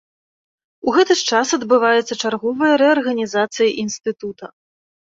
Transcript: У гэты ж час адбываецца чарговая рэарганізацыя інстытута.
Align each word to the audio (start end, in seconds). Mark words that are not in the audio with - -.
У 0.87 0.95
гэты 0.95 1.17
ж 1.19 1.27
час 1.33 1.47
адбываецца 1.59 2.19
чарговая 2.25 2.75
рэарганізацыя 2.85 3.69
інстытута. 3.87 4.55